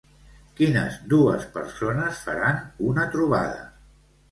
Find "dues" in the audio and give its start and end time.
1.11-1.45